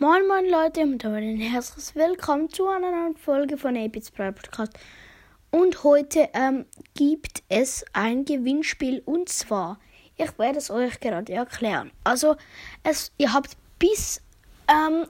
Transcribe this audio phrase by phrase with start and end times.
[0.00, 4.72] Moin Moin Leute und ein herzliches Willkommen zu einer neuen Folge von Abits Brawl Podcast.
[5.50, 9.80] Und heute ähm, gibt es ein Gewinnspiel und zwar,
[10.16, 11.90] ich werde es euch gerade erklären.
[12.04, 12.36] Also,
[12.84, 14.22] es, ihr habt bis,
[14.68, 15.08] ähm,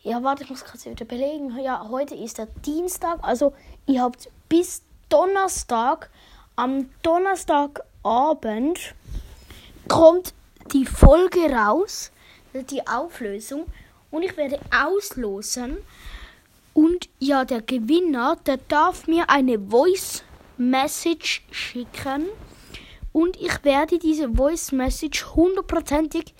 [0.00, 1.54] ja warte, ich muss gerade wieder belegen.
[1.58, 3.52] Ja, heute ist der Dienstag, also
[3.84, 4.80] ihr habt bis
[5.10, 6.08] Donnerstag,
[6.56, 8.94] am Donnerstagabend
[9.86, 10.32] kommt
[10.72, 12.10] die Folge raus
[12.62, 13.66] die Auflösung
[14.10, 15.78] und ich werde auslosen.
[16.72, 20.22] Und ja, der Gewinner, der darf mir eine Voice
[20.56, 22.26] Message schicken.
[23.12, 26.34] Und ich werde diese Voice Message hundertprozentig,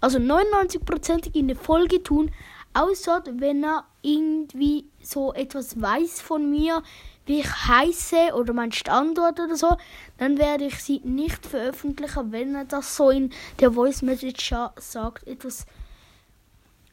[0.00, 2.30] also 99prozentig in der Folge tun.
[2.72, 6.82] Außer wenn er irgendwie so etwas weiß von mir,
[7.26, 9.76] wie ich heiße oder mein Standort oder so,
[10.18, 15.26] dann werde ich sie nicht veröffentlichen, wenn er das so in der Voice Message sagt,
[15.26, 15.66] etwas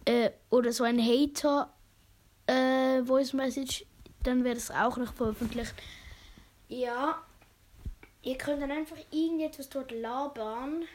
[0.06, 1.72] äh, oder so ein Hater
[2.48, 3.86] äh, Voice Message,
[4.24, 5.74] dann werde es auch nicht veröffentlicht.
[6.70, 7.22] Ja,
[8.24, 10.86] ihr könnt dann einfach irgendetwas dort labern,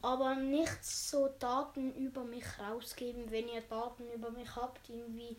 [0.00, 5.36] aber nicht so Daten über mich rausgeben, wenn ihr Daten über mich habt, irgendwie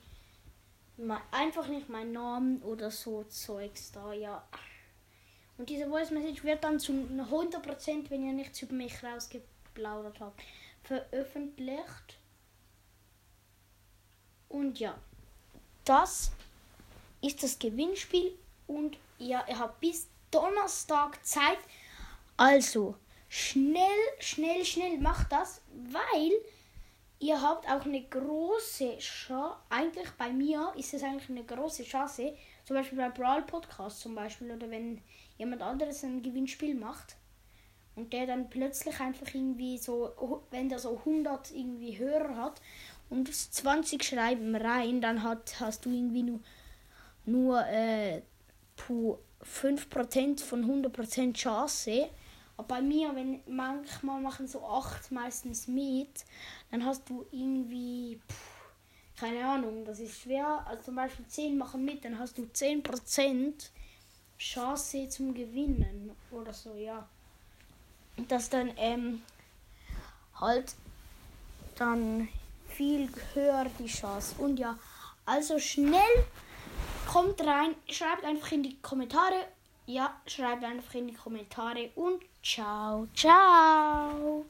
[1.32, 4.46] einfach nicht meinen Namen oder so Zeugs da, ja.
[5.58, 10.42] Und diese Voice Message wird dann zu 100%, wenn ihr nichts über mich rausgeplaudert habt,
[10.84, 12.18] veröffentlicht.
[14.50, 14.98] Und ja,
[15.86, 16.32] das
[17.22, 18.38] ist das Gewinnspiel
[18.68, 21.60] und ja, ihr habt bis Donnerstag Zeit.
[22.38, 22.96] Also
[23.30, 23.86] schnell,
[24.20, 26.32] schnell, schnell macht das, weil
[27.20, 32.36] ihr habt auch eine große Chance, eigentlich bei mir ist es eigentlich eine große Chance,
[32.66, 35.02] zum Beispiel bei Brawl Podcast zum Beispiel, oder wenn
[35.38, 37.16] jemand anderes ein Gewinnspiel macht
[37.96, 42.62] und der dann plötzlich einfach irgendwie so, wenn der so 100 irgendwie Hörer hat
[43.10, 46.40] und 20 schreiben rein, dann hat, hast du irgendwie nur,
[47.26, 48.22] nur äh,
[48.78, 52.10] 5% von 100% Chance
[52.60, 56.26] aber bei mir, wenn manchmal machen so acht meistens mit,
[56.70, 60.66] dann hast du irgendwie, pff, keine Ahnung, das ist schwer.
[60.68, 63.70] Also zum Beispiel 10 machen mit, dann hast du 10%
[64.38, 67.08] Chance zum Gewinnen oder so, ja.
[68.18, 69.22] Und das dann ähm,
[70.36, 70.76] halt
[71.78, 72.28] dann
[72.68, 74.36] viel höher die Chance.
[74.38, 74.78] Und ja,
[75.26, 76.26] also schnell
[77.08, 79.48] kommt rein, schreibt einfach in die Kommentare
[79.90, 84.46] ja, schreibt einfach in die Kommentare und ciao, ciao.